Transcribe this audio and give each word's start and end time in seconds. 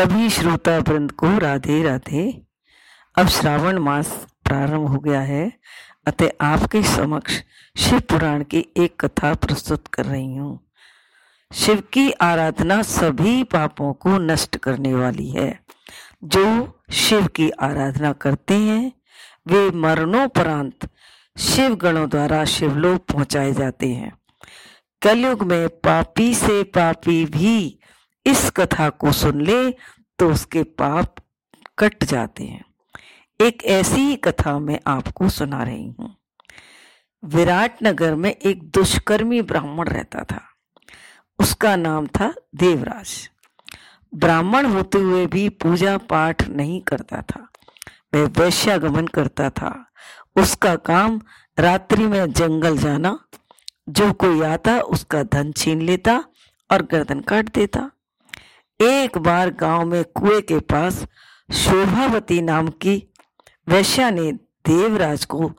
सभी 0.00 0.30
श्रोता 0.30 0.78
वृंद 0.78 1.12
को 1.12 1.38
राधे 1.38 1.82
राधे। 1.82 2.42
अब 3.18 3.28
श्रावण 3.28 3.78
मास 3.78 4.26
प्रारंभ 4.44 4.88
हो 4.88 4.98
गया 4.98 5.20
है, 5.20 5.52
अतः 6.06 6.28
आपके 6.40 6.82
समक्ष 6.82 7.42
शिव 7.78 8.00
पुराण 8.00 8.44
की 8.44 8.66
एक 8.76 9.04
कथा 9.04 9.34
प्रस्तुत 9.34 9.88
कर 9.88 10.04
रही 10.04 10.36
हूँ। 10.36 10.70
शिव 11.52 11.82
की 11.92 12.10
आराधना 12.10 12.82
सभी 12.82 13.44
पापों 13.44 13.92
को 13.92 14.18
नष्ट 14.18 14.56
करने 14.56 14.94
वाली 14.94 15.30
है। 15.30 15.60
जो 16.24 16.78
शिव 16.92 17.26
की 17.26 17.50
आराधना 17.50 18.12
करते 18.12 18.54
हैं, 18.54 18.92
वे 19.48 19.70
मरणोपरांत 19.70 20.88
शिव 21.38 21.74
गणों 21.74 22.10
द्वारा 22.10 22.44
शिवलोक 22.44 23.04
पहुँचाए 23.12 23.52
जाते 23.52 23.88
हैं। 23.88 24.18
कलयुग 25.02 25.42
में 25.42 25.68
पापी 25.68 26.34
से 26.34 26.62
पापी 26.62 27.24
भी 27.24 27.79
इस 28.26 28.50
कथा 28.50 28.88
को 28.90 29.12
सुन 29.12 29.40
ले 29.40 29.70
तो 30.18 30.30
उसके 30.30 30.62
पाप 30.62 31.14
कट 31.78 32.04
जाते 32.04 32.44
हैं। 32.44 32.64
एक 33.40 33.64
ऐसी 33.64 34.16
कथा 34.16 34.58
मैं 34.58 34.80
आपको 34.86 35.28
सुना 35.28 35.62
रही 35.62 35.86
हूँ। 35.88 36.14
विराट 37.22 37.82
नगर 37.82 38.14
में 38.14 38.30
एक 38.30 38.62
दुष्कर्मी 38.70 39.42
ब्राह्मण 39.42 39.88
रहता 39.88 40.24
था। 40.24 40.40
उसका 41.38 41.76
नाम 41.76 42.06
था 42.06 42.32
देवराज। 42.54 43.30
ब्राह्मण 44.14 44.66
होते 44.66 44.98
हुए 44.98 45.26
भी 45.26 45.48
पूजा 45.48 45.96
पाठ 45.98 46.48
नहीं 46.48 46.80
करता 46.80 47.22
था। 47.22 47.46
वह 48.14 48.26
वैश्यागमन 48.38 49.06
करता 49.06 49.50
था। 49.50 49.72
उसका 50.36 50.74
काम 50.76 51.20
रात्रि 51.58 52.06
में 52.06 52.32
जंगल 52.32 52.76
जाना, 52.78 53.18
जो 53.88 54.12
कोई 54.12 54.42
आता 54.42 54.80
उसका 54.80 55.22
धन 55.22 55.52
छीन 55.52 55.82
लेता 55.82 56.24
और 56.70 56.82
गर्दन 56.82 57.20
काट 57.20 57.54
देता। 57.54 57.90
एक 58.80 59.18
बार 59.18 59.50
गाँव 59.50 59.84
में 59.84 60.04
कुएँ 60.04 60.40
के 60.40 60.58
पास 60.58 61.04
शोभावती 61.52 62.40
नाम 62.42 62.68
की 62.68 62.96
वैश्या 63.68 64.10
ने 64.10 64.32
देवराज 64.66 65.24
को, 65.24 65.50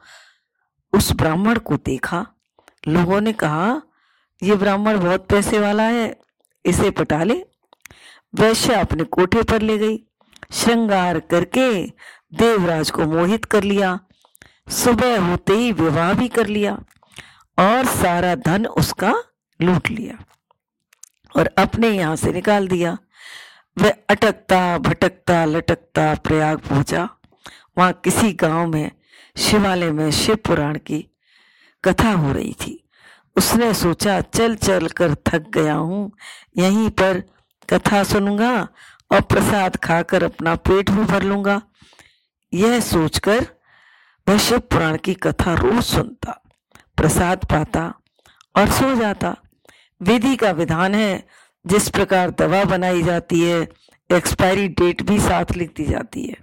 उस 0.93 1.11
ब्राह्मण 1.11 1.59
को 1.59 1.75
देखा। 1.75 2.25
लोगों 2.87 3.19
ने 3.21 3.33
कहा, 3.33 3.81
ये 4.43 4.55
ब्राह्मण 4.55 4.99
बहुत 4.99 5.27
पैसे 5.27 5.59
वाला 5.59 5.83
है, 5.83 6.19
इसे 6.65 6.89
पटा 6.91 7.23
ले। 7.23 7.43
वैश्या 8.35 8.79
अपने 8.79 9.03
कोठे 9.03 9.43
पर 9.43 9.61
ले 9.61 9.77
गई, 9.77 9.97
श्रृंगार 10.51 11.19
करके 11.19 11.69
देवराज 12.33 12.91
को 12.91 13.05
मोहित 13.05 13.45
कर 13.45 13.63
लिया। 13.63 13.99
सुबह 14.69 15.19
होते 15.21 15.53
ही 15.53 15.71
विवाह 15.71 16.13
भी 16.13 16.27
कर 16.27 16.47
लिया 16.47 16.73
और 17.57 17.85
सारा 17.85 18.35
धन 18.35 18.65
उसका 18.65 19.13
लूट 19.59 19.89
लिया 19.89 20.17
और 21.35 21.47
अपने 21.57 21.89
यहाँ 21.89 22.15
से 22.15 22.31
निकाल 22.31 22.67
दिया। 22.67 22.97
वह 23.77 23.93
अटकता, 24.09 24.77
भटकता, 24.77 25.43
लटकता 25.45 26.13
प्रयाग 26.15 26.57
पहुँचा। 26.59 27.07
वहाँ 27.77 27.93
किसी 28.03 28.33
गाँव 28.33 28.67
में, 28.67 28.91
शिवालय 29.35 29.91
में 29.91 30.09
शिव 30.11 30.35
पुराण 30.35 30.77
की 30.77 30.99
कथा 31.83 32.11
हो 32.11 32.31
रही 32.31 32.53
थी। 32.61 32.77
उसने 33.35 33.73
सोचा, 33.73 34.19
चल 34.21 34.55
चल 34.55 34.87
कर 34.87 35.15
थक 35.27 35.49
गया 35.49 35.73
हूँ, 35.73 36.11
यहीं 36.57 36.89
पर 36.89 37.23
कथा 37.69 38.03
सुनूँगा 38.03 38.53
और 39.11 39.21
प्रसाद 39.21 39.75
खाकर 39.77 40.23
अपना 40.23 40.55
पेट 40.55 40.89
भी 40.89 41.03
भर 41.03 41.23
लूँगा। 41.23 41.61
यह 42.53 42.79
सोचकर 42.79 43.45
वह 44.27 44.37
शिव 44.37 44.59
पुराण 44.61 44.97
की 44.97 45.13
कथा 45.13 45.53
रोज 45.53 45.83
सुनता, 45.83 46.31
प्रसाद 46.97 47.45
पाता 47.45 47.93
और 48.55 48.69
सो 48.69 48.95
जाता। 48.95 49.35
विधि 50.01 50.35
का 50.35 50.51
विधान 50.51 50.95
है 50.95 51.25
जिस 51.65 51.89
प्रकार 51.89 52.31
दवा 52.31 52.63
बनाई 52.63 53.01
जाती 53.03 53.41
है 53.41 53.61
एक्सपायरी 54.09 54.67
डेट 54.67 55.01
भी 55.01 55.19
साथ 55.19 55.55
लिख 55.57 55.73
दी 55.77 55.85
जाती 55.85 56.25
है। 56.25 56.35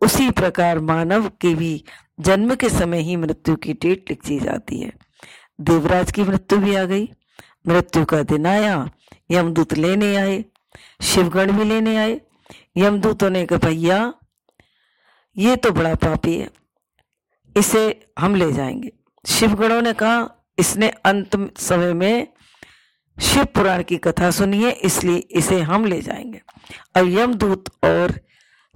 उसी 0.00 0.30
प्रकार 0.30 0.78
मानव 0.80 1.28
के 1.40 1.54
भी 1.54 1.84
जन्म 2.20 2.54
के 2.54 2.68
समय 2.68 3.00
ही 3.00 3.16
मृत्यु 3.16 3.56
की 3.56 3.72
डेट 3.72 4.10
लिख 4.10 4.26
दी 4.26 4.38
जाती 4.40 4.80
है। 4.80 4.92
देवराज 5.60 6.12
की 6.12 6.22
मृत्यु 6.22 6.58
भी 6.58 6.74
आ 6.74 6.84
गई। 6.84 7.08
मृत्यु 7.66 8.04
का 8.04 8.22
दिन 8.22 8.46
आया, 8.46 8.90
यमदूत 9.30 9.74
लेने 9.74 10.14
आए, 10.16 10.44
शिवगण 11.02 11.52
भी 11.52 11.64
लेने 11.64 11.96
आए। 11.96 12.20
यमदूतों 12.76 13.30
ने 13.30 13.44
कहा, 13.46 13.58
भैया, 13.58 14.14
ये 15.36 15.56
तो 15.56 15.70
बड़ा 15.70 15.94
पापी 15.94 16.36
है, 16.36 16.48
इसे 17.56 18.10
हम 18.18 18.34
ले 18.34 18.52
जाएँगे। 18.52 18.92
शिवगणों 19.26 19.80
ने 19.82 19.92
कहा, 19.92 20.28
इसने 20.58 20.88
अंत 21.04 21.58
समय 21.58 21.92
में 21.94 22.26
शिव 23.20 23.44
पुराण 23.44 23.82
की 23.82 23.96
कथा 23.96 24.30
सुनी 24.30 24.62
है 24.62 24.70
इसलिए 24.70 25.16
इसे 25.16 25.60
हम 25.60 25.84
ले 25.84 26.00
जाएँगे। 26.02 26.40
और 26.96 27.08
यमदूत 27.08 27.64
और 27.84 28.20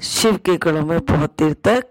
शिव 0.00 0.36
के 0.36 0.56
गणों 0.56 0.86
में 0.86 0.98
बहुत 1.00 1.34
देर 1.38 1.52
तक 1.52 1.84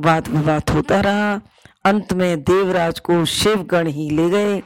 वाद 0.00 0.28
विवाद 0.28 0.70
होता 0.70 1.00
रहा। 1.00 1.40
अंत 1.84 2.12
में 2.12 2.42
देवराज 2.42 3.00
को 3.00 3.24
शिव 3.24 3.62
गण 3.62 3.86
ही 3.86 4.10
ले 4.10 4.30
गए। 4.30 4.62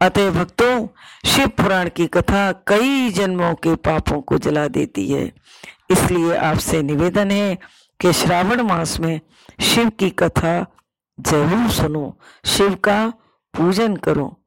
अतः 0.00 0.30
भक्तों, 0.30 0.86
शिव 1.26 1.48
पुराण 1.48 1.88
की 1.88 2.06
कथा 2.06 2.52
कई 2.52 3.10
जन्मों 3.10 3.54
के 3.54 3.74
पापों 3.74 4.20
को 4.20 4.38
जला 4.38 4.68
देती 4.68 5.12
है। 5.12 5.32
इसलिए 5.90 6.36
आपसे 6.36 6.82
निवेदन 6.82 7.30
है 7.30 7.58
कि 8.00 8.12
श्रावण 8.12 8.60
मास 8.62 9.00
में 9.00 9.20
शिव 9.60 9.88
की 9.88 10.10
कथा 10.10 10.66
ज़रूर 11.20 11.70
सुनो, 11.70 12.18
शिव 12.44 12.74
का 12.74 13.12
पूजन 13.54 13.96
करो। 13.96 14.41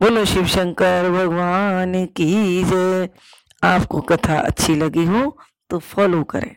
बोलो 0.00 0.24
शिव 0.24 0.46
शंकर 0.46 1.10
भगवान 1.10 2.04
की 2.06 2.62
जय। 2.64 3.08
आपको 3.64 4.00
कथा 4.00 4.38
अच्छी 4.40 4.74
लगी 4.74 5.04
हो 5.04 5.38
तो 5.70 5.78
फॉलो 5.78 6.22
करें। 6.24 6.54